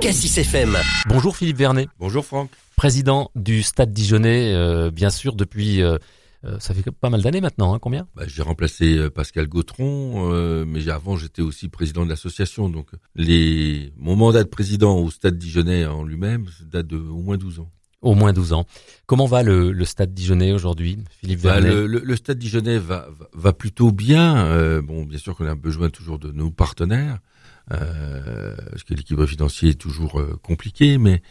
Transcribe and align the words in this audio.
Cassis 0.00 0.38
FM. 0.38 0.78
Bonjour 1.08 1.36
Philippe 1.36 1.58
Vernet. 1.58 1.86
Bonjour 1.98 2.24
Franck. 2.24 2.50
Président 2.74 3.30
du 3.34 3.62
Stade 3.62 3.92
Dijonais, 3.92 4.54
euh, 4.54 4.90
bien 4.90 5.10
sûr, 5.10 5.34
depuis... 5.34 5.82
Euh, 5.82 5.98
euh, 6.46 6.58
ça 6.58 6.72
fait 6.72 6.90
pas 6.90 7.10
mal 7.10 7.20
d'années 7.20 7.42
maintenant, 7.42 7.74
hein, 7.74 7.78
combien? 7.78 8.08
Bah, 8.16 8.22
J'ai 8.26 8.40
remplacé 8.40 9.10
Pascal 9.10 9.46
Gautron, 9.46 10.64
mais 10.64 10.88
avant 10.88 11.16
j'étais 11.16 11.42
aussi 11.42 11.68
président 11.68 12.06
de 12.06 12.08
l'association. 12.08 12.70
Donc 12.70 12.88
les... 13.14 13.92
mon 13.98 14.16
mandat 14.16 14.42
de 14.42 14.48
président 14.48 14.96
au 14.96 15.10
Stade 15.10 15.36
Dijonais 15.36 15.84
en 15.84 16.02
lui-même 16.02 16.46
date 16.64 16.86
de 16.86 16.96
au 16.96 17.20
moins 17.20 17.36
12 17.36 17.60
ans. 17.60 17.70
Au 18.00 18.14
moins 18.14 18.32
12 18.32 18.54
ans. 18.54 18.64
Comment 19.04 19.26
va 19.26 19.42
le, 19.42 19.70
le 19.70 19.84
Stade 19.84 20.14
Dijonais 20.14 20.52
aujourd'hui, 20.52 20.98
Philippe 21.20 21.42
bah, 21.42 21.60
le, 21.60 21.86
le, 21.86 22.16
Stade 22.16 22.38
Dijonais 22.38 22.78
va, 22.78 23.06
va, 23.18 23.28
va 23.34 23.52
plutôt 23.52 23.92
bien. 23.92 24.80
bon, 24.80 25.04
bien 25.04 25.18
sûr 25.18 25.36
qu'on 25.36 25.44
a 25.44 25.54
besoin 25.54 25.90
toujours 25.90 26.18
de 26.18 26.32
nos 26.32 26.50
partenaires 26.50 27.18
euh, 27.18 27.38
parce 27.68 28.84
que 28.84 28.94
l'équilibre 28.94 29.26
financier 29.26 29.70
est 29.70 29.80
toujours 29.80 30.20
euh, 30.20 30.38
compliqué, 30.42 30.98
mais 30.98 31.22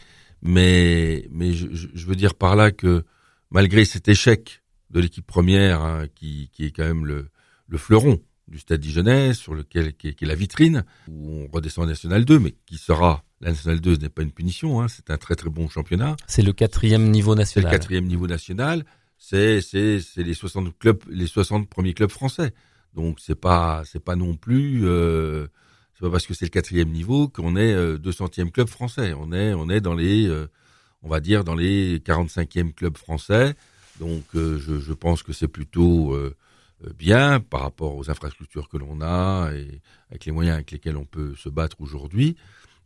mais 0.42 1.28
mais 1.30 1.52
je, 1.52 1.66
je, 1.72 2.06
veux 2.06 2.16
dire 2.16 2.34
par 2.34 2.56
là 2.56 2.70
que 2.70 3.04
malgré 3.50 3.84
cet 3.84 4.08
échec 4.08 4.62
de 4.90 5.00
l'équipe 5.00 5.26
première, 5.26 5.82
hein, 5.82 6.06
qui, 6.14 6.50
qui 6.52 6.64
est 6.64 6.70
quand 6.70 6.84
même 6.84 7.06
le, 7.06 7.28
le 7.68 7.78
fleuron 7.78 8.20
du 8.48 8.58
Stade 8.58 8.80
Dijonais, 8.80 9.34
sur 9.34 9.54
lequel 9.54 9.94
qui 9.94 10.08
est, 10.08 10.22
la 10.22 10.34
vitrine, 10.34 10.84
où 11.08 11.30
on 11.30 11.48
redescend 11.52 11.84
en 11.84 11.88
National 11.88 12.24
2, 12.24 12.38
mais 12.40 12.54
qui 12.66 12.76
sera 12.78 13.24
la 13.40 13.50
National 13.50 13.80
2 13.80 13.94
ce 13.94 14.00
n'est 14.00 14.08
pas 14.08 14.22
une 14.22 14.32
punition, 14.32 14.80
hein, 14.80 14.88
c'est 14.88 15.10
un 15.10 15.16
très 15.16 15.36
très 15.36 15.50
bon 15.50 15.68
championnat. 15.68 16.16
C'est 16.26 16.42
le 16.42 16.52
quatrième 16.52 17.10
niveau 17.10 17.34
national. 17.34 17.70
C'est 17.70 17.72
le 17.72 17.78
quatrième 17.78 18.06
niveau 18.06 18.26
national. 18.26 18.84
C'est 19.16 19.60
c'est 19.60 20.00
c'est 20.00 20.22
les 20.22 20.34
60 20.34 20.76
clubs, 20.78 21.02
les 21.08 21.26
60 21.26 21.68
premiers 21.68 21.94
clubs 21.94 22.10
français. 22.10 22.52
Donc 22.94 23.18
c'est 23.20 23.38
pas 23.38 23.82
c'est 23.84 24.02
pas 24.02 24.16
non 24.16 24.34
plus 24.34 24.82
euh, 24.84 25.46
pas 26.00 26.10
parce 26.10 26.26
que 26.26 26.34
c'est 26.34 26.46
le 26.46 26.50
quatrième 26.50 26.90
niveau 26.90 27.28
qu'on 27.28 27.56
est 27.56 27.74
euh, 27.74 27.98
200e 27.98 28.50
club 28.50 28.68
français. 28.68 29.12
On 29.12 29.32
est, 29.32 29.52
on 29.54 29.68
est 29.68 29.80
dans 29.80 29.94
les, 29.94 30.26
euh, 30.26 30.48
on 31.02 31.08
va 31.08 31.20
dire 31.20 31.44
dans 31.44 31.54
les 31.54 31.98
45e 31.98 32.72
clubs 32.72 32.96
français. 32.96 33.54
Donc, 34.00 34.24
euh, 34.34 34.58
je, 34.58 34.92
pense 34.94 35.22
que 35.22 35.32
c'est 35.32 35.48
plutôt 35.48 36.14
euh, 36.14 36.34
bien 36.98 37.38
par 37.38 37.60
rapport 37.60 37.96
aux 37.96 38.10
infrastructures 38.10 38.68
que 38.68 38.78
l'on 38.78 39.02
a 39.02 39.52
et 39.52 39.82
avec 40.10 40.24
les 40.24 40.32
moyens 40.32 40.54
avec 40.54 40.70
lesquels 40.70 40.96
on 40.96 41.04
peut 41.04 41.34
se 41.36 41.50
battre 41.50 41.76
aujourd'hui. 41.80 42.36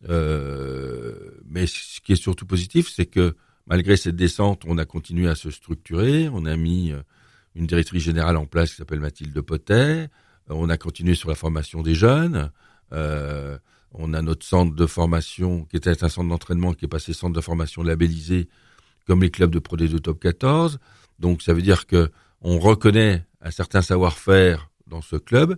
mais 0.08 1.66
ce 1.66 2.00
qui 2.00 2.12
est 2.12 2.16
surtout 2.16 2.46
positif, 2.46 2.90
c'est 2.90 3.06
que 3.06 3.36
malgré 3.66 3.96
cette 3.96 4.16
descente, 4.16 4.64
on 4.66 4.76
a 4.76 4.84
continué 4.84 5.28
à 5.28 5.36
se 5.36 5.50
structurer. 5.50 6.28
On 6.32 6.46
a 6.46 6.56
mis 6.56 6.92
une 7.54 7.66
directrice 7.66 8.02
générale 8.02 8.36
en 8.36 8.46
place 8.46 8.70
qui 8.70 8.76
s'appelle 8.76 9.00
Mathilde 9.00 9.40
Potet. 9.40 10.08
On 10.48 10.68
a 10.68 10.76
continué 10.76 11.14
sur 11.14 11.28
la 11.28 11.36
formation 11.36 11.82
des 11.82 11.94
jeunes. 11.94 12.50
Euh, 12.92 13.58
on 13.92 14.12
a 14.12 14.22
notre 14.22 14.44
centre 14.44 14.74
de 14.74 14.86
formation 14.86 15.64
qui 15.64 15.76
était 15.76 16.04
un 16.04 16.08
centre 16.08 16.28
d'entraînement 16.28 16.74
qui 16.74 16.84
est 16.84 16.88
passé 16.88 17.12
centre 17.12 17.34
de 17.34 17.40
formation 17.40 17.82
labellisé 17.82 18.48
comme 19.06 19.22
les 19.22 19.30
clubs 19.30 19.50
de 19.50 19.58
Pro 19.58 19.76
D2 19.76 20.00
Top 20.00 20.20
14. 20.20 20.78
Donc 21.18 21.42
ça 21.42 21.52
veut 21.52 21.62
dire 21.62 21.86
que 21.86 22.10
on 22.40 22.58
reconnaît 22.58 23.24
un 23.40 23.50
certain 23.50 23.82
savoir-faire 23.82 24.70
dans 24.86 25.00
ce 25.00 25.16
club. 25.16 25.56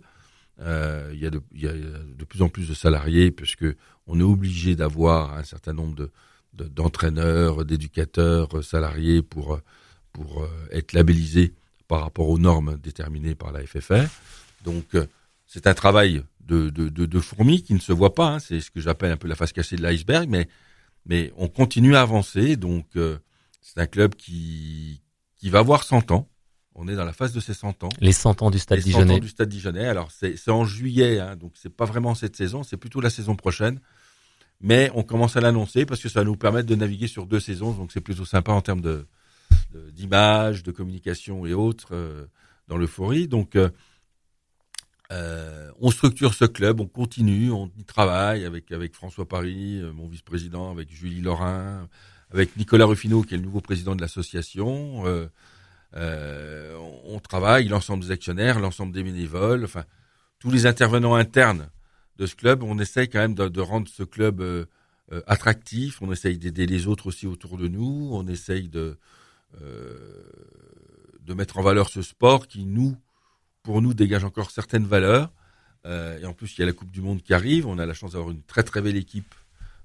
Euh, 0.61 1.11
il, 1.13 1.21
y 1.21 1.27
a 1.27 1.31
de, 1.31 1.41
de 1.53 2.25
plus 2.25 2.43
en 2.43 2.49
plus 2.49 2.69
de 2.69 2.75
salariés 2.75 3.31
puisque 3.31 3.67
on 4.07 4.19
est 4.21 4.25
obligé 4.25 4.77
d'avoir 4.77 5.37
un 5.37 5.43
certain 5.43 5.73
nombre 5.73 5.95
de 5.95 6.11
d'entraîneurs, 6.55 7.67
d'éducateurs 7.67 8.65
salariés 8.65 9.21
pour 9.21 9.61
pour 10.17 10.43
euh, 10.43 10.49
être 10.73 10.95
labellisés 10.95 11.53
par 11.89 12.01
rapport 12.01 12.29
aux 12.29 12.39
normes 12.39 12.79
déterminées 12.83 13.35
par 13.35 13.53
la 13.53 13.65
FFR. 13.67 14.09
Donc 14.65 14.95
euh, 14.95 15.07
c'est 15.47 15.67
un 15.67 15.75
travail 15.75 16.23
de, 16.47 16.71
de, 16.71 16.89
de, 16.89 17.21
fourmis 17.21 17.63
qui 17.63 17.75
ne 17.75 17.79
se 17.79 17.93
voient 17.93 18.15
pas. 18.15 18.35
Hein. 18.35 18.39
C'est 18.39 18.61
ce 18.61 18.71
que 18.71 18.81
j'appelle 18.81 19.13
un 19.13 19.17
peu 19.17 19.29
la 19.29 19.35
face 19.35 19.53
cachée 19.53 19.77
de 19.77 19.83
l'iceberg, 19.83 20.29
mais 20.29 20.49
mais 21.05 21.33
on 21.37 21.49
continue 21.49 21.97
à 21.97 22.03
avancer. 22.03 22.57
Donc 22.57 22.87
euh, 22.97 23.19
c'est 23.61 23.81
un 23.81 23.87
club 23.87 24.15
qui 24.15 25.03
qui 25.37 25.51
va 25.51 25.61
avoir 25.61 25.83
100 25.83 26.11
ans. 26.13 26.29
On 26.75 26.89
est 26.89 26.95
dans 26.95 27.05
la 27.05 27.13
phase 27.13 27.33
de 27.33 27.41
ses 27.41 27.55
100 27.55 27.85
ans. 27.85 27.89
Les 28.01 28.13
100 28.13 28.43
ans 28.43 28.51
du 28.51 28.59
Stade 28.59 28.85
Les 28.85 28.93
100 28.93 29.11
ans 29.11 29.19
du 29.19 29.29
Stade 29.29 29.49
Dijonais. 29.49 29.87
Alors 29.87 30.11
c'est 30.11 30.51
en 30.51 30.65
juillet, 30.65 31.21
hein, 31.21 31.37
donc 31.37 31.53
c'est 31.55 31.75
pas 31.75 31.87
vraiment 31.87 32.15
cette 32.15 32.37
saison, 32.37 32.63
c'est 32.63 32.77
plutôt 32.77 33.01
la 33.01 33.11
saison 33.11 33.35
prochaine. 33.35 33.81
Mais 34.61 34.91
on 34.95 35.03
commence 35.03 35.37
à 35.37 35.41
l'annoncer 35.41 35.85
parce 35.85 36.01
que 36.01 36.09
ça 36.09 36.21
va 36.21 36.25
nous 36.25 36.37
permettre 36.37 36.67
de 36.69 36.75
naviguer 36.75 37.09
sur 37.09 37.27
deux 37.27 37.41
saisons, 37.41 37.73
donc 37.73 37.93
c'est 37.93 38.01
plutôt 38.01 38.25
sympa 38.25 38.53
en 38.53 38.61
termes 38.61 38.81
de 38.81 39.07
d'image, 39.93 40.63
de, 40.63 40.73
communication 40.73 41.45
et 41.45 41.53
autres 41.53 41.89
euh, 41.93 42.25
dans 42.69 42.77
l'euphorie. 42.77 43.29
Donc 43.29 43.57
euh, 43.57 43.69
euh, 45.13 45.71
on 45.81 45.91
structure 45.91 46.35
ce 46.35 46.45
club, 46.45 46.81
on 46.81 46.87
continue, 46.87 47.51
on 47.51 47.71
y 47.79 47.85
travaille 47.85 48.45
avec 48.45 48.73
avec 48.73 48.95
François 48.95 49.27
Paris, 49.27 49.81
euh, 49.81 49.93
mon 49.93 50.09
vice-président, 50.09 50.71
avec 50.71 50.91
Julie 50.91 51.21
Lorrain, 51.21 51.89
avec 52.33 52.57
Nicolas 52.57 52.87
Ruffineau 52.87 53.23
qui 53.23 53.35
est 53.35 53.37
le 53.37 53.45
nouveau 53.45 53.61
président 53.61 53.95
de 53.95 54.01
l'association. 54.01 55.05
Euh 55.07 55.29
on 57.09 57.21
travaille 57.21 57.69
l'ensemble 57.69 58.05
des 58.05 58.11
actionnaires, 58.11 58.61
l'ensemble 58.61 58.93
des 58.93 59.03
bénévoles, 59.03 59.65
enfin 59.65 59.85
tous 60.39 60.51
les 60.51 60.67
intervenants 60.67 61.15
internes 61.15 61.71
de 62.19 62.27
ce 62.27 62.35
club. 62.37 62.63
On 62.63 62.79
essaye 62.79 63.09
quand 63.09 63.21
même 63.21 63.35
de, 63.35 63.49
de 63.49 63.61
rendre 63.63 63.89
ce 63.89 64.03
club 64.03 64.45
attractif. 65.27 66.03
On 66.03 66.13
essaye 66.13 66.37
d'aider 66.37 66.67
les 66.67 66.87
autres 66.87 67.07
aussi 67.07 67.27
autour 67.27 67.57
de 67.57 67.69
nous. 67.69 68.11
On 68.13 68.29
essaye 68.29 68.69
de 68.69 68.99
de 69.55 71.35
mettre 71.35 71.57
en 71.57 71.63
valeur 71.63 71.89
ce 71.89 72.03
sport 72.03 72.47
qui 72.47 72.67
nous 72.67 72.99
pour 73.67 73.83
nous, 73.83 73.95
dégage 73.95 74.23
encore 74.23 74.53
certaines 74.53 74.87
valeurs. 74.87 75.33
Euh, 75.87 76.21
et 76.21 76.25
en 76.25 76.33
plus, 76.33 76.57
il 76.57 76.61
y 76.61 76.63
a 76.63 76.67
la 76.67 76.73
Coupe 76.73 76.93
du 76.93 77.01
Monde 77.01 77.21
qui 77.21 77.35
arrive. 77.35 77.67
On 77.67 77.79
a 77.79 77.85
la 77.85 77.95
chance 77.95 78.13
d'avoir 78.13 78.31
une 78.31 78.43
très 78.43 78.63
très 78.63 78.81
belle 78.81 78.95
équipe 78.95 79.35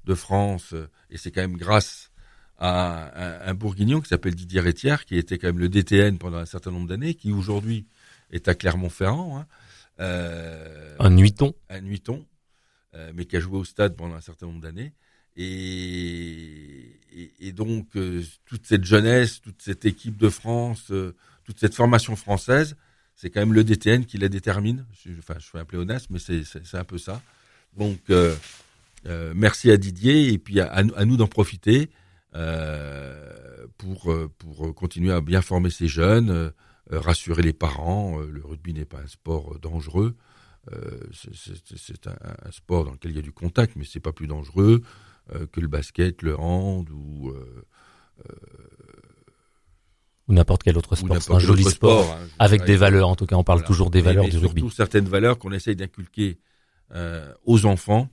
de 0.05 0.13
France. 0.13 0.73
Euh, 0.73 0.87
et 1.09 1.17
c'est 1.17 1.31
quand 1.31 1.41
même 1.41 1.57
grâce 1.57 2.11
à 2.59 3.49
un, 3.49 3.55
bourguignon 3.55 4.01
qui 4.01 4.09
s'appelle 4.09 4.35
Didier 4.35 4.59
Rétière, 4.59 5.05
qui 5.05 5.17
était 5.17 5.39
quand 5.39 5.47
même 5.47 5.57
le 5.57 5.67
DTN 5.67 6.19
pendant 6.19 6.37
un 6.37 6.45
certain 6.45 6.69
nombre 6.69 6.87
d'années, 6.87 7.15
qui 7.15 7.31
aujourd'hui 7.31 7.87
est 8.29 8.47
à 8.47 8.53
Clermont-Ferrand. 8.53 9.39
Hein. 9.39 9.47
Euh, 9.99 10.95
un 10.99 11.09
nuiton. 11.09 11.55
Un 11.69 11.81
nuiton, 11.81 12.23
euh, 12.93 13.11
mais 13.15 13.25
qui 13.25 13.35
a 13.35 13.39
joué 13.39 13.57
au 13.57 13.65
stade 13.65 13.95
pendant 13.95 14.13
un 14.13 14.21
certain 14.21 14.45
nombre 14.45 14.61
d'années. 14.61 14.93
Et, 15.35 16.99
et, 17.15 17.33
et, 17.39 17.51
donc, 17.51 17.97
toute 18.45 18.67
cette 18.67 18.85
jeunesse, 18.85 19.41
toute 19.41 19.59
cette 19.59 19.85
équipe 19.85 20.17
de 20.17 20.29
France, 20.29 20.91
toute 21.45 21.59
cette 21.59 21.73
formation 21.73 22.15
française, 22.15 22.75
c'est 23.15 23.29
quand 23.29 23.39
même 23.39 23.53
le 23.53 23.63
DTN 23.63 24.05
qui 24.05 24.17
la 24.17 24.29
détermine. 24.29 24.85
Je, 25.03 25.11
enfin, 25.19 25.35
je 25.39 25.45
fais 25.45 25.59
un 25.59 25.65
pléonasme, 25.65 26.13
mais 26.13 26.19
c'est 26.19 26.77
un 26.77 26.83
peu 26.83 26.97
ça. 26.97 27.21
Donc, 27.77 27.99
euh, 28.09 28.35
euh, 29.05 29.33
merci 29.35 29.71
à 29.71 29.77
Didier 29.77 30.31
et 30.31 30.37
puis 30.37 30.59
à, 30.59 30.83
nous 30.83 31.17
d'en 31.17 31.27
profiter 31.27 31.89
euh, 32.35 33.67
pour 33.77 34.13
pour 34.37 34.73
continuer 34.75 35.11
à 35.11 35.21
bien 35.21 35.41
former 35.41 35.69
ces 35.69 35.87
jeunes, 35.87 36.51
rassurer 36.89 37.41
les 37.41 37.53
parents. 37.53 38.19
le 38.19 38.43
rugby 38.43 38.73
n'est 38.73 38.85
pas 38.85 38.99
un 38.99 39.07
sport 39.07 39.59
dangereux. 39.59 40.15
c'est 41.13 42.07
un, 42.07 42.15
un, 42.45 42.51
sport 42.51 42.85
dans 42.85 42.91
lequel 42.91 43.11
il 43.11 43.15
y 43.15 43.19
a 43.19 43.23
du 43.23 43.31
contact, 43.31 43.75
mais 43.75 43.85
c'est 43.85 43.99
pas 43.99 44.13
plus 44.13 44.27
dangereux 44.27 44.81
que 45.51 45.59
le 45.59 45.67
basket, 45.67 46.21
le 46.21 46.37
hand 46.37 46.89
ou 46.89 47.33
ou 50.31 50.33
n'importe 50.33 50.63
quel 50.63 50.77
autre 50.77 50.95
sport. 50.95 51.21
C'est 51.21 51.33
un 51.33 51.39
joli 51.39 51.63
sport, 51.63 52.11
hein, 52.11 52.27
avec 52.39 52.63
des 52.63 52.75
valeurs. 52.75 53.09
En 53.09 53.15
tout 53.15 53.25
cas, 53.25 53.35
on 53.35 53.43
parle 53.43 53.63
toujours 53.63 53.91
des 53.91 54.01
valeurs 54.01 54.27
du 54.27 54.37
rugby. 54.37 54.61
Surtout 54.61 54.75
certaines 54.75 55.07
valeurs 55.07 55.37
qu'on 55.37 55.51
essaye 55.51 55.75
d'inculquer 55.75 56.39
euh, 56.95 57.31
aux 57.45 57.65
enfants, 57.65 58.09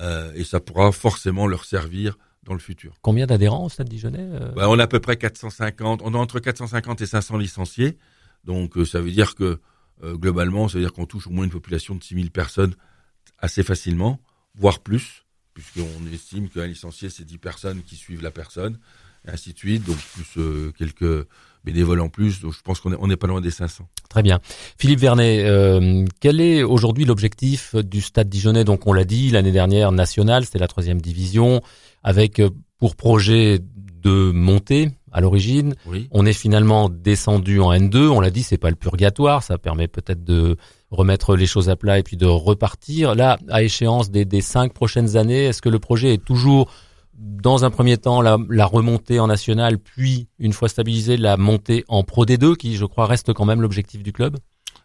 euh, 0.00 0.32
et 0.34 0.44
ça 0.44 0.60
pourra 0.60 0.92
forcément 0.92 1.46
leur 1.46 1.64
servir 1.64 2.16
dans 2.44 2.54
le 2.54 2.58
futur. 2.58 2.94
Combien 3.02 3.26
d'adhérents 3.26 3.66
au 3.66 3.68
Stade 3.68 3.88
Dijonais 3.88 4.18
euh? 4.18 4.52
Bah, 4.52 4.68
On 4.68 4.78
a 4.78 4.84
à 4.84 4.86
peu 4.86 5.00
près 5.00 5.16
450. 5.16 6.00
On 6.04 6.14
a 6.14 6.18
entre 6.18 6.40
450 6.40 7.00
et 7.00 7.06
500 7.06 7.36
licenciés. 7.38 7.98
Donc 8.44 8.74
ça 8.86 9.00
veut 9.00 9.12
dire 9.12 9.34
que 9.34 9.60
globalement, 10.02 10.66
ça 10.66 10.78
veut 10.78 10.84
dire 10.84 10.92
qu'on 10.92 11.06
touche 11.06 11.28
au 11.28 11.30
moins 11.30 11.44
une 11.44 11.50
population 11.50 11.94
de 11.94 12.02
6000 12.02 12.32
personnes 12.32 12.74
assez 13.38 13.62
facilement, 13.62 14.20
voire 14.56 14.80
plus, 14.80 15.24
puisqu'on 15.54 16.12
estime 16.12 16.48
qu'un 16.48 16.66
licencié, 16.66 17.08
c'est 17.10 17.24
10 17.24 17.38
personnes 17.38 17.82
qui 17.82 17.94
suivent 17.94 18.22
la 18.22 18.32
personne 18.32 18.78
et 19.26 19.30
ainsi 19.30 19.52
de 19.52 19.58
suite. 19.58 19.84
Donc 19.84 19.96
plus 19.96 20.40
euh, 20.40 20.72
quelques 20.76 21.26
bénévoles 21.64 22.00
en 22.00 22.08
plus. 22.08 22.40
Donc 22.40 22.52
je 22.52 22.60
pense 22.62 22.80
qu'on 22.80 22.92
est, 22.92 22.96
on 22.98 23.06
n'est 23.06 23.16
pas 23.16 23.26
loin 23.26 23.40
des 23.40 23.50
500. 23.50 23.88
Très 24.08 24.22
bien. 24.22 24.40
Philippe 24.78 25.00
Vernet, 25.00 25.44
euh, 25.44 26.04
quel 26.20 26.40
est 26.40 26.62
aujourd'hui 26.62 27.04
l'objectif 27.04 27.74
du 27.76 28.00
Stade 28.00 28.28
Dijonais 28.28 28.64
Donc 28.64 28.86
on 28.86 28.92
l'a 28.92 29.04
dit 29.04 29.30
l'année 29.30 29.52
dernière 29.52 29.92
national, 29.92 30.44
c'était 30.44 30.58
la 30.58 30.68
troisième 30.68 31.00
division, 31.00 31.62
avec 32.02 32.40
euh, 32.40 32.50
pour 32.78 32.96
projet 32.96 33.60
de 34.02 34.32
monter 34.32 34.90
à 35.12 35.20
l'origine. 35.20 35.74
Oui. 35.86 36.08
On 36.10 36.26
est 36.26 36.32
finalement 36.32 36.88
descendu 36.88 37.60
en 37.60 37.72
N2. 37.72 38.08
On 38.08 38.20
l'a 38.20 38.30
dit, 38.30 38.42
c'est 38.42 38.58
pas 38.58 38.70
le 38.70 38.76
purgatoire. 38.76 39.42
Ça 39.42 39.58
permet 39.58 39.86
peut-être 39.86 40.24
de 40.24 40.56
remettre 40.90 41.36
les 41.36 41.46
choses 41.46 41.68
à 41.68 41.76
plat 41.76 41.98
et 41.98 42.02
puis 42.02 42.16
de 42.16 42.26
repartir. 42.26 43.14
Là, 43.14 43.38
à 43.48 43.62
échéance 43.62 44.10
des, 44.10 44.24
des 44.24 44.40
cinq 44.40 44.72
prochaines 44.72 45.16
années, 45.16 45.44
est-ce 45.44 45.62
que 45.62 45.68
le 45.68 45.78
projet 45.78 46.14
est 46.14 46.24
toujours 46.24 46.72
dans 47.22 47.64
un 47.64 47.70
premier 47.70 47.98
temps 47.98 48.20
la, 48.20 48.66
remontée 48.66 49.20
en 49.20 49.28
national, 49.28 49.78
puis 49.78 50.28
une 50.40 50.52
fois 50.52 50.68
stabilisé 50.68 51.16
la 51.16 51.36
montée 51.36 51.84
en 51.86 52.02
Pro 52.02 52.26
D2, 52.26 52.56
qui 52.56 52.74
je 52.74 52.84
crois 52.84 53.06
reste 53.06 53.32
quand 53.32 53.44
même 53.44 53.62
l'objectif 53.62 54.02
du 54.02 54.12
club 54.12 54.38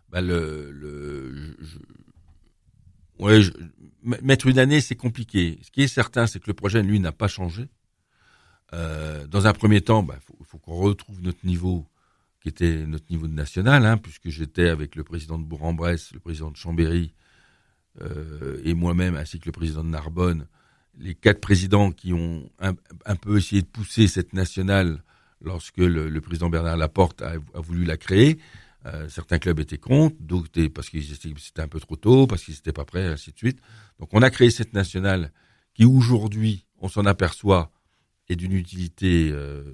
bah 0.09 0.21
mettre 4.21 4.47
une 4.47 4.59
année, 4.59 4.79
c'est 4.79 4.95
compliqué. 4.95 5.59
Ce 5.63 5.71
qui 5.71 5.81
est 5.81 5.87
certain, 5.87 6.27
c'est 6.27 6.39
que 6.39 6.47
le 6.47 6.53
projet, 6.53 6.81
lui, 6.81 6.99
n'a 6.99 7.11
pas 7.11 7.27
changé. 7.27 7.67
Euh, 8.73 9.27
dans 9.27 9.47
un 9.47 9.53
premier 9.53 9.81
temps, 9.81 10.01
il 10.01 10.07
bah, 10.07 10.19
faut, 10.25 10.37
faut 10.43 10.59
qu'on 10.59 10.75
retrouve 10.75 11.21
notre 11.21 11.45
niveau, 11.45 11.85
qui 12.41 12.49
était 12.49 12.85
notre 12.85 13.05
niveau 13.09 13.27
de 13.27 13.33
national, 13.33 13.85
hein, 13.85 13.97
puisque 13.97 14.29
j'étais 14.29 14.69
avec 14.69 14.95
le 14.95 15.03
président 15.03 15.37
de 15.39 15.43
Bourg-en-Bresse, 15.43 16.13
le 16.13 16.19
président 16.19 16.51
de 16.51 16.55
Chambéry, 16.55 17.13
euh, 18.01 18.61
et 18.63 18.73
moi-même, 18.75 19.15
ainsi 19.15 19.39
que 19.39 19.47
le 19.47 19.51
président 19.51 19.83
de 19.83 19.89
Narbonne, 19.89 20.47
les 20.99 21.15
quatre 21.15 21.39
présidents 21.39 21.91
qui 21.91 22.13
ont 22.13 22.49
un, 22.59 23.15
peu 23.15 23.37
essayé 23.37 23.61
de 23.61 23.67
pousser 23.67 24.07
cette 24.07 24.33
nationale 24.33 25.03
lorsque 25.41 25.77
le, 25.77 26.19
président 26.21 26.49
Bernard 26.49 26.77
Laporte 26.77 27.21
a, 27.21 27.37
voulu 27.55 27.85
la 27.85 27.97
créer. 27.97 28.39
Euh, 28.85 29.09
certains 29.09 29.37
clubs 29.37 29.59
étaient 29.59 29.77
contre, 29.77 30.15
d'autres 30.19 30.67
parce 30.67 30.89
que 30.89 30.99
c'était 31.01 31.61
un 31.61 31.67
peu 31.67 31.79
trop 31.79 31.95
tôt, 31.95 32.25
parce 32.25 32.43
qu'ils 32.43 32.53
n'étaient 32.53 32.73
pas 32.73 32.85
prêts, 32.85 33.05
ainsi 33.05 33.31
de 33.31 33.37
suite. 33.37 33.59
Donc 33.99 34.09
on 34.13 34.21
a 34.21 34.29
créé 34.29 34.49
cette 34.49 34.73
nationale 34.73 35.31
qui 35.73 35.85
aujourd'hui, 35.85 36.65
on 36.79 36.87
s'en 36.87 37.05
aperçoit, 37.05 37.71
est 38.29 38.35
d'une 38.35 38.53
utilité 38.53 39.29
euh, 39.31 39.73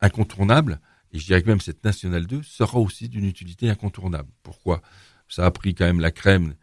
incontournable. 0.00 0.80
Et 1.12 1.18
je 1.18 1.26
dirais 1.26 1.42
que 1.42 1.48
même 1.48 1.60
cette 1.60 1.84
nationale 1.84 2.26
2 2.26 2.42
sera 2.42 2.78
aussi 2.78 3.08
d'une 3.08 3.24
utilité 3.24 3.70
incontournable. 3.70 4.28
Pourquoi? 4.42 4.82
Ça 5.28 5.46
a 5.46 5.50
pris 5.50 5.74
quand 5.74 5.86
même 5.86 6.00
la 6.00 6.10
crème 6.10 6.54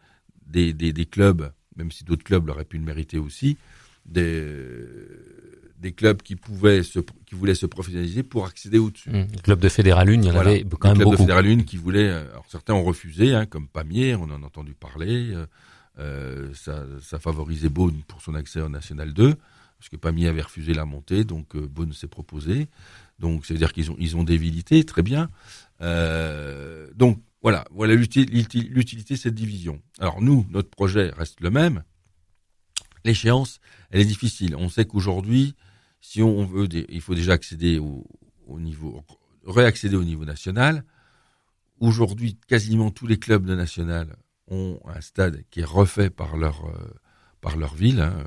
des 0.46 1.08
clubs 1.10 1.52
même 1.76 1.90
si 1.90 2.04
d'autres 2.04 2.24
clubs 2.24 2.46
l'auraient 2.46 2.64
pu 2.64 2.78
le 2.78 2.84
mériter 2.84 3.18
aussi, 3.18 3.56
des, 4.06 4.54
des 5.78 5.92
clubs 5.92 6.20
qui 6.22 6.36
pouvaient 6.36 6.82
se, 6.82 6.98
qui 6.98 7.34
voulaient 7.34 7.54
se 7.54 7.66
professionnaliser 7.66 8.22
pour 8.22 8.46
accéder 8.46 8.78
au-dessus. 8.78 9.10
Mmh. 9.10 9.26
Le 9.36 9.42
club 9.42 9.60
de 9.60 9.68
Fédéral 9.68 10.10
il 10.10 10.24
y 10.24 10.30
en 10.30 10.36
avait 10.36 10.64
quand 10.78 10.88
même 10.88 10.98
beaucoup. 10.98 11.12
de 11.12 11.16
Fédéral 11.16 11.64
qui 11.64 11.76
voulaient, 11.76 12.08
euh, 12.08 12.30
alors 12.30 12.44
certains 12.48 12.74
ont 12.74 12.84
refusé, 12.84 13.34
hein, 13.34 13.46
comme 13.46 13.68
Pamiers, 13.68 14.14
on 14.16 14.24
en 14.24 14.42
a 14.42 14.46
entendu 14.46 14.74
parler, 14.74 15.30
euh, 15.32 15.46
euh, 15.98 16.48
ça, 16.54 16.84
ça 17.00 17.18
favorisait 17.18 17.68
Beaune 17.68 18.02
pour 18.08 18.20
son 18.20 18.34
accès 18.34 18.60
en 18.60 18.70
National 18.70 19.12
2, 19.12 19.34
parce 19.78 19.88
que 19.88 19.96
Pamiers 19.96 20.28
avait 20.28 20.42
refusé 20.42 20.74
la 20.74 20.84
montée, 20.84 21.24
donc 21.24 21.54
euh, 21.54 21.68
Beaune 21.68 21.92
s'est 21.92 22.08
proposé. 22.08 22.68
Donc, 23.18 23.46
c'est-à-dire 23.46 23.72
qu'ils 23.72 23.90
ont, 23.90 23.96
ils 23.98 24.16
ont 24.16 24.24
débilité, 24.24 24.82
très 24.84 25.02
bien. 25.02 25.30
Euh, 25.80 26.88
donc, 26.96 27.20
voilà, 27.44 27.66
voilà 27.70 27.94
l'utilité 27.94 29.14
de 29.14 29.16
cette 29.16 29.34
division. 29.34 29.82
Alors 29.98 30.22
nous, 30.22 30.46
notre 30.48 30.70
projet 30.70 31.10
reste 31.10 31.42
le 31.42 31.50
même. 31.50 31.84
L'échéance, 33.04 33.60
elle 33.90 34.00
est 34.00 34.06
difficile. 34.06 34.56
On 34.56 34.70
sait 34.70 34.86
qu'aujourd'hui, 34.86 35.54
si 36.00 36.22
on 36.22 36.46
veut, 36.46 36.66
il 36.72 37.02
faut 37.02 37.14
déjà 37.14 37.34
accéder 37.34 37.78
au, 37.78 38.06
niveau, 38.60 39.04
réaccéder 39.46 39.94
au 39.94 40.04
niveau 40.04 40.24
national. 40.24 40.84
Aujourd'hui, 41.80 42.38
quasiment 42.48 42.90
tous 42.90 43.06
les 43.06 43.18
clubs 43.18 43.44
de 43.44 43.54
national 43.54 44.16
ont 44.48 44.80
un 44.86 45.02
stade 45.02 45.44
qui 45.50 45.60
est 45.60 45.64
refait 45.64 46.08
par 46.08 46.38
leur 46.38 46.64
euh, 46.64 46.94
par 47.42 47.58
leur 47.58 47.74
ville. 47.74 48.00
Hein. 48.00 48.24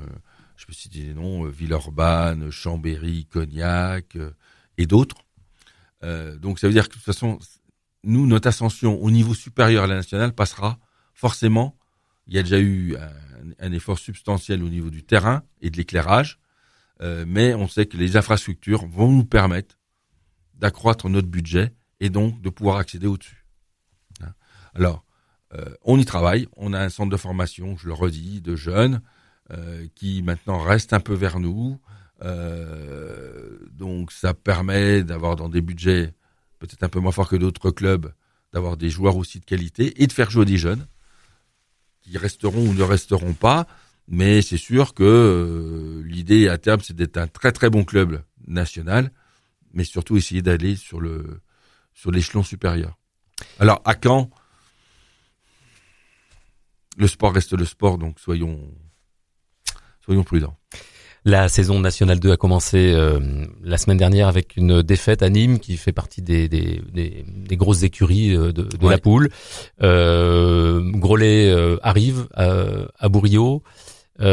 Je 0.54 0.64
peux 0.64 0.72
citer 0.72 1.02
des 1.02 1.14
noms 1.14 1.44
euh, 1.44 1.50
Villeurbanne, 1.50 2.52
Chambéry, 2.52 3.26
Cognac 3.26 4.14
euh, 4.14 4.30
et 4.76 4.86
d'autres. 4.86 5.24
donc 6.40 6.60
ça 6.60 6.68
veut 6.68 6.72
dire 6.72 6.84
que 6.84 6.90
de 6.90 6.94
toute 6.94 7.02
façon, 7.02 7.40
nous, 8.04 8.26
notre 8.26 8.48
ascension 8.48 9.00
au 9.02 9.10
niveau 9.10 9.34
supérieur 9.34 9.84
à 9.84 9.86
la 9.86 9.96
nationale 9.96 10.32
passera 10.32 10.78
forcément. 11.14 11.76
Il 12.26 12.34
y 12.34 12.38
a 12.38 12.42
déjà 12.42 12.60
eu 12.60 12.96
un, 13.58 13.72
effort 13.72 13.98
substantiel 13.98 14.62
au 14.62 14.68
niveau 14.68 14.90
du 14.90 15.02
terrain 15.02 15.42
et 15.60 15.70
de 15.70 15.76
l'éclairage, 15.76 16.38
euh, 17.00 17.24
mais 17.26 17.54
on 17.54 17.68
sait 17.68 17.86
que 17.86 17.96
les 17.96 18.16
infrastructures 18.16 18.86
vont 18.86 19.10
nous 19.10 19.24
permettre 19.24 19.78
d'accroître 20.54 21.08
notre 21.08 21.28
budget 21.28 21.72
et 22.00 22.10
donc 22.10 22.40
de 22.40 22.50
pouvoir 22.50 22.76
accéder 22.76 23.06
au-dessus. 23.06 23.46
Hein. 24.22 24.32
Alors, 24.74 25.04
euh, 25.54 25.64
on 25.82 25.98
y 25.98 26.04
travaille. 26.04 26.48
On 26.56 26.72
a 26.72 26.80
un 26.80 26.88
centre 26.88 27.10
de 27.10 27.16
formation, 27.16 27.76
je 27.76 27.86
le 27.86 27.94
redis, 27.94 28.40
de 28.40 28.54
jeunes 28.54 29.00
euh, 29.50 29.86
qui 29.94 30.22
maintenant 30.22 30.58
reste 30.58 30.92
un 30.92 31.00
peu 31.00 31.14
vers 31.14 31.40
nous. 31.40 31.80
donc, 33.72 34.12
ça 34.12 34.34
permet 34.34 35.04
d'avoir 35.04 35.36
dans 35.36 35.48
des 35.48 35.60
budgets 35.60 36.14
peut-être 36.58 36.82
un 36.82 36.88
peu 36.88 37.00
moins 37.00 37.12
fort 37.12 37.28
que 37.28 37.36
d'autres 37.36 37.70
clubs, 37.70 38.12
d'avoir 38.52 38.76
des 38.76 38.90
joueurs 38.90 39.16
aussi 39.16 39.40
de 39.40 39.44
qualité 39.44 40.02
et 40.02 40.06
de 40.06 40.12
faire 40.12 40.30
jouer 40.30 40.44
des 40.44 40.58
jeunes 40.58 40.86
qui 42.02 42.16
resteront 42.16 42.68
ou 42.68 42.74
ne 42.74 42.82
resteront 42.82 43.34
pas. 43.34 43.66
Mais 44.08 44.40
c'est 44.40 44.56
sûr 44.56 44.94
que 44.94 45.04
euh, 45.04 46.02
l'idée 46.04 46.48
à 46.48 46.56
terme, 46.56 46.80
c'est 46.80 46.96
d'être 46.96 47.18
un 47.18 47.26
très 47.26 47.52
très 47.52 47.68
bon 47.68 47.84
club 47.84 48.22
national, 48.46 49.12
mais 49.74 49.84
surtout 49.84 50.16
essayer 50.16 50.40
d'aller 50.40 50.76
sur 50.76 51.00
l'échelon 52.10 52.42
supérieur. 52.42 52.98
Alors 53.58 53.82
à 53.84 53.94
Caen, 54.02 54.30
le 56.96 57.06
sport 57.06 57.34
reste 57.34 57.52
le 57.52 57.66
sport, 57.66 57.98
donc 57.98 58.18
soyons 58.18 58.72
prudents. 60.24 60.58
La 61.24 61.48
saison 61.48 61.80
nationale 61.80 62.20
2 62.20 62.32
a 62.32 62.36
commencé 62.36 62.92
euh, 62.94 63.44
la 63.62 63.76
semaine 63.76 63.96
dernière 63.96 64.28
avec 64.28 64.56
une 64.56 64.82
défaite 64.82 65.22
à 65.22 65.28
Nîmes 65.28 65.58
qui 65.58 65.76
fait 65.76 65.92
partie 65.92 66.22
des, 66.22 66.48
des, 66.48 66.80
des, 66.92 67.56
grosses 67.56 67.82
écuries 67.82 68.36
euh, 68.36 68.52
de, 68.52 68.88
la 68.88 68.98
poule. 68.98 69.30
Euh, 69.82 70.80
Grolet 70.92 71.50
euh, 71.50 71.76
arrive 71.82 72.28
à, 72.34 72.64
à 72.98 73.08
Bourriot. 73.08 73.62
ça 74.18 74.24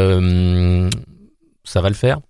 va 1.80 1.88
le 1.88 1.94
faire? 1.94 2.20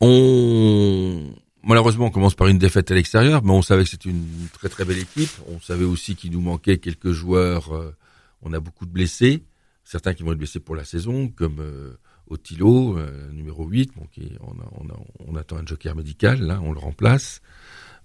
On 0.00 1.32
malheureusement 1.64 2.06
on 2.06 2.10
commence 2.10 2.34
par 2.34 2.46
une 2.48 2.58
défaite 2.58 2.90
à 2.90 2.94
l'extérieur, 2.94 3.42
mais 3.44 3.52
on 3.52 3.62
savait 3.62 3.84
que 3.84 3.90
c'était 3.90 4.10
une 4.10 4.48
très 4.52 4.68
très 4.68 4.84
belle 4.84 4.98
équipe. 4.98 5.30
On 5.48 5.60
savait 5.60 5.84
aussi 5.84 6.16
qu'il 6.16 6.32
nous 6.32 6.40
manquait 6.40 6.78
quelques 6.78 7.12
joueurs. 7.12 7.70
on 8.42 8.52
a 8.52 8.60
beaucoup 8.60 8.84
de 8.84 8.90
blessés, 8.90 9.44
certains 9.84 10.14
qui 10.14 10.22
vont 10.22 10.32
être 10.32 10.38
blessés 10.38 10.60
pour 10.60 10.74
la 10.76 10.84
saison, 10.84 11.28
comme 11.28 11.62
Otilo, 12.30 12.98
euh, 12.98 13.30
numéro 13.32 13.66
8, 13.66 13.92
bon, 13.96 14.06
qui 14.12 14.32
on, 15.26 15.36
attend 15.36 15.56
un 15.56 15.66
joker 15.66 15.94
médical, 15.94 16.40
là, 16.40 16.60
on 16.62 16.72
le 16.72 16.78
remplace. 16.78 17.40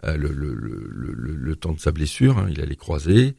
Euh, 0.03 0.17
le, 0.17 1.55
temps 1.55 1.73
de 1.73 1.79
sa 1.79 1.91
blessure, 1.91 2.37
hein, 2.37 2.47
il 2.49 2.59
a 2.59 2.65
les 2.65 2.75
croisés. 2.75 3.35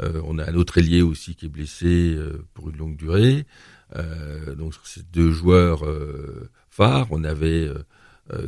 Euh, 0.00 0.20
on 0.24 0.38
a 0.38 0.50
un 0.50 0.54
autre 0.54 0.78
ailier 0.78 1.02
aussi 1.02 1.36
qui 1.36 1.46
est 1.46 1.48
blessé 1.48 2.16
pour 2.54 2.70
une 2.70 2.76
longue 2.76 2.96
durée. 2.96 3.46
donc 4.56 4.74
ces 4.84 5.02
deux 5.12 5.30
joueurs 5.30 5.84
phares, 6.70 7.06
on 7.10 7.24
avait 7.24 7.68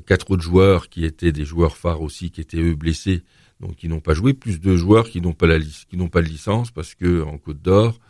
quatre 0.07 0.31
autres 0.31 0.43
joueurs 0.43 0.89
qui 0.89 1.05
étaient 1.05 1.33
des 1.33 1.45
joueurs 1.45 1.77
phares 1.77 2.03
aussi, 2.03 2.31
qui 2.31 2.41
étaient 2.41 2.61
eux 2.61 2.75
blessés, 2.75 3.23
donc 3.61 3.77
qui 3.77 3.89
n'ont 3.89 4.01
pas 4.01 4.15
joué, 4.15 4.35
plus 4.35 4.59
deux 4.59 4.77
joueurs 4.77 5.09
qui 5.09 5.21
n'ont 5.21 5.33
pas 5.33 5.47
pas 5.47 6.23
de 6.23 6.29
licence 6.29 6.71
parce 6.71 6.95
que 6.95 7.23
en 7.23 7.39
Côte 7.39 7.63
d'Or, 7.63 8.01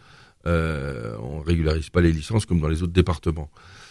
euh, 0.46 1.16
on 1.18 1.40
régularise 1.40 1.90
pas 1.90 2.00
les 2.00 2.12
licences 2.12 2.46
comme 2.46 2.60
dans 2.60 2.68
les 2.68 2.82
autres 2.82 2.92
départements. 2.92 3.50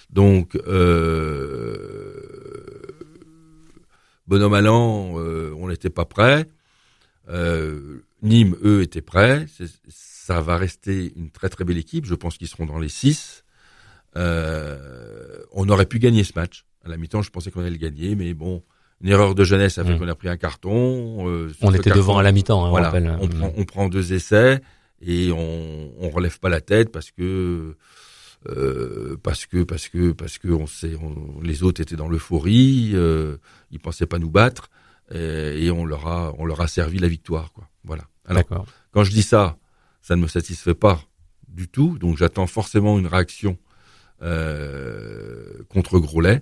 Donc, 0.10 0.56
euh, 0.56 2.22
bonhomme 4.28 4.54
allant, 4.54 5.20
euh, 5.20 5.54
on 5.58 5.70
n'était 5.70 5.90
pas 5.92 6.06
prêt. 6.06 6.48
Euh, 7.30 8.04
Nîmes, 8.24 8.56
eux, 8.64 8.82
étaient 8.82 9.02
prêts. 9.02 9.46
Ça 9.88 10.42
va 10.42 10.58
rester 10.58 11.14
une 11.16 11.30
très 11.30 11.50
très 11.50 11.64
belle 11.64 11.78
équipe. 11.78 12.06
Je 12.06 12.16
pense 12.16 12.38
qu'ils 12.38 12.48
seront 12.48 12.66
dans 12.66 12.80
les 12.80 12.90
six. 12.90 13.44
on 14.16 15.70
aurait 15.70 15.86
pu 15.86 16.00
gagner 16.00 16.24
ce 16.24 16.34
match. 16.36 16.66
À 16.86 16.90
la 16.90 16.98
mi-temps, 16.98 17.22
je 17.22 17.30
pensais 17.30 17.52
qu'on 17.52 17.62
allait 17.62 17.70
le 17.70 17.78
gagner, 17.78 18.16
mais 18.16 18.34
bon, 18.34 18.64
une 19.02 19.10
erreur 19.10 19.36
de 19.36 19.44
jeunesse 19.44 19.78
a 19.78 19.84
fait 19.84 19.94
mmh. 19.94 20.00
qu'on 20.00 20.08
a 20.08 20.16
pris 20.16 20.30
un 20.30 20.38
carton. 20.38 21.26
on 21.62 21.74
était 21.74 21.92
devant 21.92 22.18
à 22.18 22.24
la 22.24 22.32
mi-temps, 22.32 22.66
hein, 22.66 22.70
voilà, 22.70 22.92
on, 23.20 23.26
on, 23.26 23.28
prend, 23.28 23.54
on 23.58 23.66
prend 23.66 23.90
deux 23.90 24.14
essais 24.14 24.62
et 25.02 25.32
on, 25.32 25.94
on 26.00 26.10
relève 26.10 26.40
pas 26.40 26.50
la 26.50 26.62
tête 26.62 26.92
parce 26.92 27.12
que 27.12 27.76
euh, 28.48 29.18
parce 29.22 29.46
que 29.46 29.64
parce 29.64 29.90
que 29.90 30.12
parce 30.12 30.38
que 30.38 30.48
on 30.48 30.68
sait 30.68 30.96
les 31.42 31.64
autres 31.64 31.82
étaient 31.82 31.96
dans 31.96 32.08
l'euphorie, 32.08 32.92
euh, 32.94 33.38
ils 33.72 33.80
pensaient 33.80 34.06
pas 34.06 34.20
nous 34.20 34.32
battre 34.32 34.70
et, 35.12 35.72
on 35.72 35.86
leur 35.86 36.08
a 36.08 36.34
on 36.38 36.46
leur 36.46 36.62
a 36.62 36.68
servi 36.68 37.00
la 37.00 37.08
victoire 37.08 37.52
quoi. 37.52 37.68
Voilà. 37.84 38.04
Alors 38.26 38.44
quand 38.92 39.04
je 39.04 39.12
dis 39.12 39.24
ça, 39.24 39.58
ça 40.02 40.16
ne 40.16 40.22
me 40.22 40.28
satisfait 40.28 40.76
pas 40.76 41.02
du 41.48 41.68
tout, 41.68 41.98
donc 41.98 42.18
j'attends 42.18 42.48
forcément 42.48 42.98
une 43.00 43.08
réaction 43.08 43.58
euh, 44.22 45.64
contre 45.70 46.00
Grolet, 46.00 46.42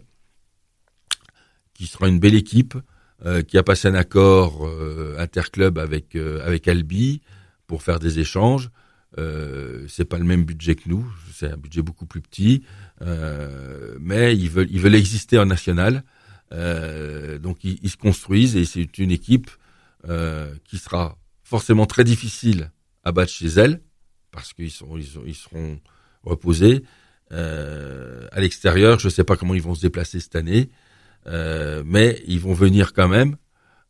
qui 1.73 1.85
sera 1.85 2.07
une 2.07 2.19
belle 2.19 2.33
équipe, 2.33 2.75
euh, 3.25 3.41
qui 3.43 3.57
a 3.57 3.63
passé 3.63 3.87
un 3.87 3.93
accord 3.93 4.65
euh, 4.67 5.15
interclub 5.19 5.77
avec 5.77 6.15
avec 6.15 6.67
Albi, 6.67 7.21
pour 7.67 7.83
faire 7.83 7.99
des 7.99 8.19
échanges. 8.19 8.69
Euh, 9.17 9.85
c'est 9.87 10.05
pas 10.05 10.17
le 10.17 10.25
même 10.25 10.43
budget 10.43 10.75
que 10.75 10.89
nous, 10.89 11.05
c'est 11.33 11.51
un 11.51 11.57
budget 11.57 11.81
beaucoup 11.81 12.05
plus 12.05 12.21
petit, 12.21 12.63
euh, 13.01 13.97
mais 14.01 14.35
ils 14.35 14.49
veulent 14.49 14.67
ils 14.69 14.81
veulent 14.81 14.95
exister 14.95 15.39
en 15.39 15.45
national, 15.45 16.03
euh, 16.51 17.37
donc 17.37 17.63
ils, 17.63 17.79
ils, 17.83 17.89
se 17.89 17.97
construisent 17.97 18.57
et 18.57 18.65
c'est 18.65 18.97
une 18.97 19.11
équipe 19.11 19.49
euh, 20.09 20.53
qui 20.65 20.77
sera 20.77 21.17
forcément 21.43 21.85
très 21.85 22.03
difficile 22.03 22.71
à 23.05 23.13
battre 23.13 23.31
chez 23.31 23.47
elle 23.47 23.81
parce 24.31 24.53
qu'ils 24.53 24.71
sont 24.71 24.97
ils, 24.97 25.07
ils 25.25 25.35
seront 25.35 25.79
reposés. 26.23 26.83
Euh, 27.31 28.27
à 28.31 28.39
l'extérieur, 28.39 28.99
je 28.99 29.09
sais 29.09 29.23
pas 29.23 29.35
comment 29.35 29.53
ils 29.53 29.61
vont 29.61 29.75
se 29.75 29.81
déplacer 29.81 30.19
cette 30.19 30.35
année, 30.35 30.69
euh, 31.27 31.83
mais 31.85 32.21
ils 32.27 32.39
vont 32.39 32.53
venir 32.53 32.93
quand 32.93 33.07
même 33.07 33.37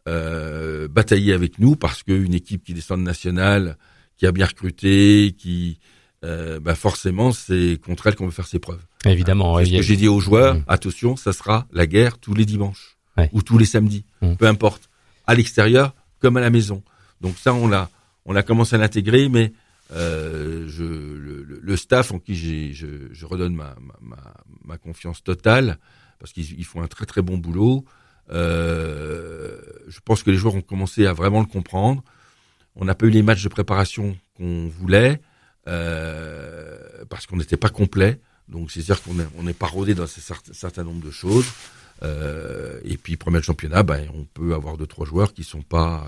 euh, 0.08 0.88
batailler 0.88 1.34
avec 1.34 1.60
nous 1.60 1.76
parce 1.76 2.02
qu'une 2.04 2.34
équipe 2.34 2.64
qui 2.64 2.74
descend 2.74 3.00
de 3.00 3.06
nationale, 3.06 3.78
qui 4.18 4.26
a 4.26 4.32
bien 4.32 4.46
recruté, 4.46 5.36
qui 5.38 5.80
euh, 6.24 6.60
bah 6.60 6.76
forcément 6.76 7.32
c'est 7.32 7.80
contre 7.86 8.08
elle 8.08 8.16
qu'on 8.16 8.26
veut 8.26 8.32
faire 8.32 8.48
ses 8.48 8.60
preuves. 8.60 8.84
Évidemment. 9.06 9.64
Ce 9.64 9.70
que 9.70 9.82
j'ai 9.82 9.98
dit 9.98 10.08
aux 10.08 10.20
joueurs, 10.20 10.56
mmh. 10.56 10.64
attention, 10.68 11.16
ça 11.16 11.34
sera 11.34 11.68
la 11.72 11.86
guerre 11.86 12.18
tous 12.18 12.34
les 12.34 12.46
dimanches 12.46 12.98
ou 13.34 13.42
tous 13.42 13.58
les 13.58 13.66
samedis, 13.66 14.06
mmh. 14.22 14.36
peu 14.36 14.48
importe, 14.48 14.90
à 15.26 15.36
l'extérieur 15.36 15.94
comme 16.20 16.38
à 16.38 16.42
la 16.42 16.50
maison. 16.50 16.84
Donc 17.22 17.38
ça 17.38 17.54
on 17.54 17.68
l'a 17.68 17.90
on 18.26 18.36
a 18.36 18.44
commencé 18.44 18.76
à 18.76 18.80
l'intégrer, 18.80 19.30
mais 19.30 19.54
euh, 19.94 20.68
je, 20.68 20.84
le, 20.84 21.44
le, 21.44 21.78
staff 21.78 22.12
en 22.12 22.20
qui 22.20 22.36
j'ai, 22.36 22.74
je, 22.74 22.88
je, 23.12 23.26
redonne 23.26 23.56
ma, 23.56 23.74
ma, 24.02 24.18
ma, 24.66 24.78
confiance 24.78 25.24
totale 25.24 25.78
parce 26.20 26.34
qu'ils 26.34 26.66
font 26.66 26.82
un 26.82 26.88
très 26.88 27.06
très 27.06 27.22
bon 27.22 27.38
boulot. 27.38 27.86
Euh, 28.31 29.60
je 29.88 30.00
pense 30.03 30.24
que 30.24 30.31
les 30.31 30.38
joueurs 30.38 30.55
ont 30.55 30.62
commencé 30.62 31.05
à 31.05 31.13
vraiment 31.13 31.39
le 31.39 31.46
comprendre. 31.46 32.03
On 32.75 32.86
n'a 32.86 32.96
pas 32.96 33.05
eu 33.05 33.10
les 33.10 33.24
matchs 33.24 33.43
de 33.43 33.50
préparation 33.50 34.17
qu'on 34.36 34.67
voulait 34.67 35.22
euh, 35.67 36.77
parce 37.10 37.25
qu'on 37.25 37.38
n'était 37.38 37.57
pas 37.57 37.69
complet. 37.69 38.19
Donc 38.48 38.72
c'est-à-dire 38.72 39.01
qu'on 39.01 39.19
est, 39.19 39.27
on 39.38 39.48
est 39.48 39.57
pas 39.57 39.67
rodé 39.67 39.93
dans 39.96 40.03
un 40.03 40.53
certain 40.53 40.84
nombre 40.84 41.05
de 41.05 41.12
choses. 41.12 41.48
Euh, 42.03 42.79
et 42.84 42.98
puis 42.98 43.17
premier 43.17 43.41
championnat, 43.41 43.84
ben, 43.84 44.07
on 44.13 44.24
peut 44.25 44.53
avoir 44.53 44.77
deux 44.77 44.86
trois 44.86 45.05
joueurs 45.05 45.34
qui 45.34 45.43
sont 45.43 45.63
pas 45.63 46.07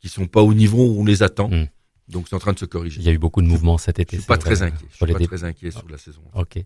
qui 0.00 0.08
sont 0.08 0.26
pas 0.26 0.42
au 0.42 0.54
niveau 0.54 0.84
où 0.84 1.00
on 1.00 1.04
les 1.04 1.22
attend. 1.22 1.48
Hmm. 1.48 1.66
Donc 2.10 2.26
c'est 2.28 2.36
en 2.36 2.40
train 2.40 2.52
de 2.52 2.58
se 2.58 2.64
corriger. 2.64 3.00
Il 3.00 3.06
y 3.06 3.08
a 3.08 3.12
eu 3.12 3.18
beaucoup 3.18 3.42
de 3.42 3.46
mouvements 3.46 3.78
cet 3.78 3.98
été. 3.98 4.16
Je 4.16 4.22
suis 4.22 4.26
pas 4.26 4.38
très 4.38 4.62
inquiet. 4.62 4.86
Je 4.90 4.96
suis 4.96 5.14
pas 5.14 5.26
très 5.26 5.44
inquiet 5.44 5.70
sur 5.70 5.88
la 5.88 5.98
saison. 5.98 6.22
Ok. 6.34 6.58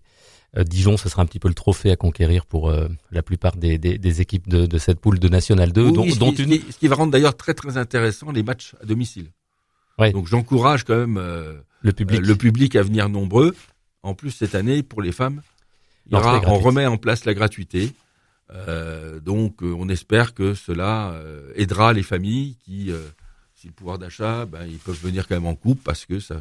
Euh, 0.56 0.64
Dijon, 0.64 0.96
ce 0.96 1.08
sera 1.08 1.22
un 1.22 1.26
petit 1.26 1.38
peu 1.38 1.48
le 1.48 1.54
trophée 1.54 1.90
à 1.90 1.96
conquérir 1.96 2.46
pour 2.46 2.70
euh, 2.70 2.88
la 3.10 3.22
plupart 3.22 3.56
des, 3.56 3.76
des, 3.76 3.98
des 3.98 4.20
équipes 4.20 4.48
de, 4.48 4.66
de, 4.66 4.78
cette 4.78 5.00
poule 5.00 5.18
de 5.18 5.28
National 5.28 5.72
2, 5.72 5.90
dont, 5.90 6.08
ce, 6.08 6.18
dont 6.18 6.32
qui, 6.32 6.44
une... 6.44 6.60
ce 6.70 6.78
qui 6.78 6.88
va 6.88 6.96
rendre 6.96 7.12
d'ailleurs 7.12 7.36
très 7.36 7.54
très 7.54 7.76
intéressant 7.76 8.30
les 8.30 8.42
matchs 8.42 8.74
à 8.80 8.86
domicile. 8.86 9.30
Ouais. 9.98 10.12
Donc 10.12 10.28
j'encourage 10.28 10.84
quand 10.84 10.96
même 10.96 11.18
euh, 11.18 11.54
le 11.80 11.92
public, 11.92 12.20
le 12.20 12.36
public 12.36 12.76
à 12.76 12.82
venir 12.82 13.08
nombreux. 13.08 13.54
En 14.02 14.14
plus 14.14 14.30
cette 14.30 14.54
année 14.54 14.82
pour 14.82 15.02
les 15.02 15.12
femmes, 15.12 15.42
il 16.06 16.12
y 16.12 16.16
aura, 16.16 16.40
on 16.46 16.58
remet 16.58 16.86
en 16.86 16.98
place 16.98 17.24
la 17.24 17.34
gratuité. 17.34 17.92
donc 19.22 19.62
on 19.62 19.88
espère 19.88 20.34
que 20.34 20.52
cela 20.52 21.18
aidera 21.56 21.94
les 21.94 22.02
familles 22.02 22.56
qui 22.64 22.92
si 23.64 23.68
le 23.68 23.73
pouvoir 23.73 23.99
d'achat, 23.99 24.44
ben, 24.44 24.66
ils 24.68 24.78
peuvent 24.78 25.00
venir 25.02 25.26
quand 25.26 25.35
même 25.35 25.47
en 25.47 25.54
couple 25.54 25.80
parce 25.83 26.04
que 26.04 26.21
ça, 26.21 26.37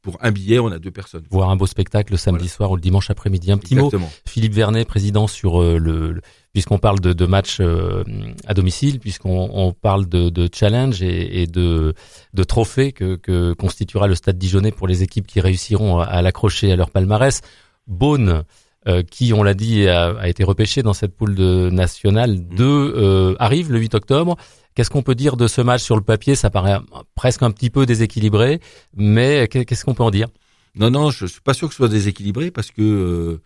pour 0.00 0.16
un 0.22 0.32
billet, 0.32 0.58
on 0.58 0.68
a 0.68 0.78
deux 0.78 0.90
personnes. 0.90 1.22
Voir 1.30 1.50
un 1.50 1.56
beau 1.56 1.66
spectacle 1.66 2.12
le 2.12 2.16
samedi 2.16 2.48
soir 2.48 2.70
ou 2.70 2.76
le 2.76 2.80
dimanche 2.80 3.10
après-midi. 3.10 3.52
Un 3.52 3.58
petit 3.58 3.74
mot, 3.74 3.90
Philippe 4.26 4.54
Vernet, 4.54 4.86
président 4.86 5.26
sur 5.26 5.60
euh, 5.60 5.76
le, 5.76 6.22
puisqu'on 6.54 6.78
parle 6.78 6.98
de, 7.00 7.12
de 7.12 7.26
matchs 7.26 7.58
euh, 7.60 8.04
à 8.46 8.54
domicile, 8.54 9.00
puisqu'on 9.00 9.50
on 9.52 9.72
parle 9.72 10.08
de, 10.08 10.30
de 10.30 10.48
challenge 10.52 11.02
et, 11.02 11.42
et, 11.42 11.46
de, 11.46 11.92
de 12.32 12.44
trophées 12.44 12.92
que, 12.92 13.16
que 13.16 13.52
constituera 13.52 14.06
le 14.06 14.14
Stade 14.14 14.38
Dijonais 14.38 14.72
pour 14.72 14.88
les 14.88 15.02
équipes 15.02 15.26
qui 15.26 15.40
réussiront 15.40 15.98
à, 15.98 16.04
à 16.04 16.22
l'accrocher 16.22 16.72
à 16.72 16.76
leur 16.76 16.90
palmarès. 16.90 17.42
Beaune, 17.86 18.44
euh, 18.88 19.04
qui, 19.04 19.32
on 19.32 19.44
l'a 19.44 19.54
dit, 19.54 19.86
a, 19.86 20.08
a, 20.18 20.26
été 20.26 20.42
repêché 20.42 20.82
dans 20.82 20.92
cette 20.92 21.14
poule 21.14 21.36
de 21.36 21.70
nationale 21.70 22.40
2, 22.40 22.64
euh, 22.64 23.36
arrive 23.38 23.70
le 23.70 23.78
8 23.78 23.94
octobre. 23.94 24.36
Qu'est-ce 24.74 24.90
qu'on 24.90 25.02
peut 25.02 25.14
dire 25.14 25.36
de 25.36 25.46
ce 25.46 25.60
match 25.60 25.82
sur 25.82 25.96
le 25.96 26.02
papier? 26.02 26.34
Ça 26.34 26.50
paraît 26.50 26.78
presque 27.14 27.42
un 27.42 27.50
petit 27.50 27.70
peu 27.70 27.84
déséquilibré, 27.86 28.60
mais 28.96 29.48
qu'est-ce 29.48 29.84
qu'on 29.84 29.94
peut 29.94 30.02
en 30.02 30.10
dire? 30.10 30.28
Non, 30.74 30.90
non, 30.90 31.10
je 31.10 31.26
suis 31.26 31.40
pas 31.40 31.52
sûr 31.52 31.68
que 31.68 31.74
ce 31.74 31.78
soit 31.78 31.88
déséquilibré 31.88 32.50
parce 32.50 32.70
que 32.70 32.82
euh, 32.82 33.40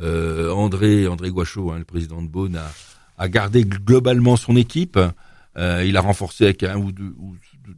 euh 0.00 0.50
André 0.50 1.06
André 1.06 1.30
Guachot, 1.30 1.70
hein, 1.70 1.78
le 1.78 1.84
président 1.84 2.22
de 2.22 2.28
Beaune, 2.28 2.58
a, 3.18 3.28
gardé 3.28 3.64
globalement 3.64 4.36
son 4.36 4.56
équipe. 4.56 4.98
Euh, 5.58 5.84
il 5.86 5.98
a 5.98 6.00
renforcé 6.00 6.44
avec 6.44 6.62
un 6.62 6.78
ou 6.78 6.92
deux, 6.92 7.14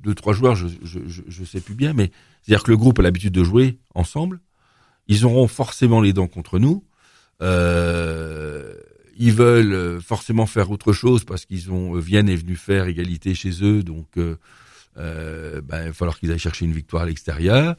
deux 0.02 0.14
trois 0.14 0.32
joueurs, 0.32 0.54
je, 0.54 0.68
je 0.84 1.44
sais 1.44 1.60
plus 1.60 1.74
bien, 1.74 1.92
mais 1.92 2.12
c'est-à-dire 2.42 2.62
que 2.62 2.70
le 2.70 2.76
groupe 2.76 3.00
a 3.00 3.02
l'habitude 3.02 3.32
de 3.32 3.42
jouer 3.42 3.78
ensemble. 3.94 4.40
Ils 5.08 5.26
auront 5.26 5.48
forcément 5.48 6.00
les 6.00 6.12
dents 6.12 6.28
contre 6.28 6.60
nous. 6.60 6.84
Ils 9.16 9.32
veulent 9.32 9.72
euh, 9.72 10.00
forcément 10.00 10.46
faire 10.46 10.70
autre 10.70 10.92
chose 10.92 11.24
parce 11.24 11.44
qu'ils 11.44 11.70
ont 11.70 11.96
euh, 11.96 12.00
Vienne 12.00 12.28
est 12.28 12.36
venu 12.36 12.56
faire 12.56 12.86
égalité 12.86 13.34
chez 13.34 13.64
eux, 13.64 13.82
donc 13.82 14.06
euh, 14.16 14.36
ben, 14.96 15.82
il 15.82 15.86
va 15.88 15.92
falloir 15.92 16.18
qu'ils 16.18 16.30
aillent 16.32 16.38
chercher 16.38 16.64
une 16.64 16.72
victoire 16.72 17.02
à 17.02 17.06
l'extérieur. 17.06 17.76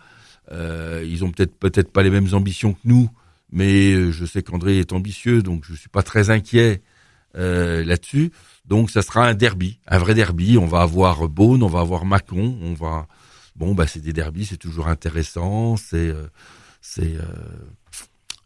Ils 0.51 1.23
ont 1.23 1.31
peut-être 1.31 1.55
peut-être 1.57 1.91
pas 1.91 2.03
les 2.03 2.11
mêmes 2.11 2.33
ambitions 2.33 2.73
que 2.73 2.79
nous, 2.85 3.09
mais 3.51 4.11
je 4.11 4.25
sais 4.25 4.43
qu'André 4.43 4.79
est 4.79 4.93
ambitieux, 4.93 5.41
donc 5.41 5.63
je 5.65 5.73
suis 5.73 5.89
pas 5.89 6.03
très 6.03 6.29
inquiet 6.29 6.81
là-dessus. 7.33 8.31
Donc 8.65 8.91
ça 8.91 9.01
sera 9.01 9.27
un 9.27 9.33
derby, 9.33 9.79
un 9.87 9.97
vrai 9.97 10.13
derby. 10.13 10.57
On 10.59 10.67
va 10.67 10.81
avoir 10.81 11.27
Beaune, 11.29 11.63
on 11.63 11.67
va 11.67 11.79
avoir 11.79 12.05
Macon, 12.05 12.59
on 12.61 12.73
va 12.73 13.07
bon 13.55 13.73
bah 13.73 13.87
c'est 13.87 14.01
des 14.01 14.13
derbys, 14.13 14.45
c'est 14.45 14.57
toujours 14.57 14.87
intéressant, 14.87 15.77
c'est 15.77 16.13
c'est 16.79 17.15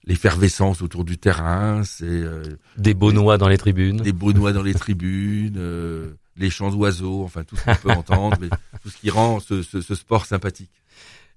l'effervescence 0.10 0.82
autour 0.82 1.06
du 1.06 1.20
terrain, 1.20 1.84
c'est 1.84 2.04
euh, 2.06 2.42
des 2.78 2.96
noix 2.96 3.38
dans 3.38 3.48
les 3.48 3.60
tribunes, 3.60 3.98
des 3.98 4.12
noix 4.12 4.52
dans 4.52 4.64
les 4.64 4.74
tribunes, 4.74 5.58
euh, 5.58 6.16
les 6.36 6.50
chants 6.50 6.72
d'oiseaux, 6.72 7.24
enfin 7.24 7.44
tout 7.44 7.56
ce 7.56 7.64
qu'on 7.64 7.76
peut 7.76 7.92
entendre, 7.96 8.38
tout 8.82 8.90
ce 8.90 8.98
qui 8.98 9.12
rend 9.12 9.40
ce, 9.40 9.62
ce, 9.62 9.82
ce 9.82 9.94
sport 9.94 10.26
sympathique. 10.26 10.72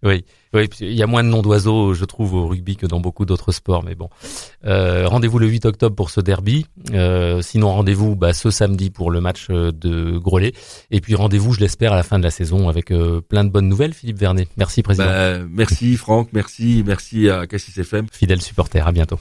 Oui, 0.02 0.24
oui, 0.52 0.68
il 0.80 0.92
y 0.92 1.02
a 1.02 1.06
moins 1.06 1.22
de 1.22 1.28
noms 1.28 1.42
d'oiseaux, 1.42 1.94
je 1.94 2.04
trouve, 2.04 2.34
au 2.34 2.48
rugby 2.48 2.76
que 2.76 2.86
dans 2.86 3.00
beaucoup 3.00 3.24
d'autres 3.24 3.52
sports, 3.52 3.84
mais 3.84 3.94
bon. 3.94 4.10
Euh, 4.64 5.06
rendez-vous 5.06 5.38
le 5.38 5.46
8 5.46 5.64
octobre 5.64 5.94
pour 5.94 6.10
ce 6.10 6.20
derby. 6.20 6.66
Euh, 6.92 7.40
sinon, 7.40 7.72
rendez-vous 7.72 8.16
bah, 8.16 8.32
ce 8.32 8.50
samedi 8.50 8.90
pour 8.90 9.10
le 9.10 9.20
match 9.20 9.46
euh, 9.50 9.70
de 9.70 10.18
Grelais. 10.18 10.52
Et 10.90 11.00
puis 11.00 11.14
rendez-vous, 11.14 11.52
je 11.52 11.60
l'espère, 11.60 11.92
à 11.92 11.96
la 11.96 12.02
fin 12.02 12.18
de 12.18 12.24
la 12.24 12.30
saison 12.30 12.68
avec 12.68 12.90
euh, 12.90 13.20
plein 13.20 13.44
de 13.44 13.50
bonnes 13.50 13.68
nouvelles, 13.68 13.94
Philippe 13.94 14.18
Vernet. 14.18 14.48
Merci, 14.56 14.82
président. 14.82 15.06
Bah, 15.06 15.38
merci, 15.48 15.96
Franck. 15.96 16.28
Merci, 16.32 16.82
merci 16.84 17.30
à 17.30 17.46
Cassis 17.46 17.78
FM. 17.78 18.06
Fidèle 18.12 18.42
supporter. 18.42 18.86
À 18.86 18.92
bientôt. 18.92 19.20